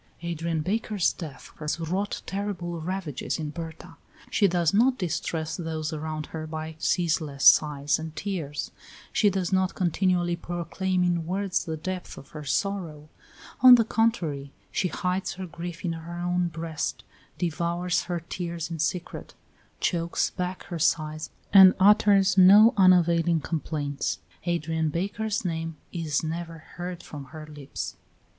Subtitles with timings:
[0.23, 3.97] Adrian Baker's death has wrought terrible ravages in Berta.
[4.31, 8.71] She does not distress those around her by ceaseless sighs and tears;
[9.13, 13.09] she does not continually proclaim in words the depth of her sorrow;
[13.59, 17.03] on the contrary, she hides her grief in her own breast,
[17.37, 19.35] devours her tears in secret,
[19.79, 27.03] chokes back her sighs and utters no unavailing complaints; Adrian Baker's name is never heard
[27.03, 27.97] from her lips.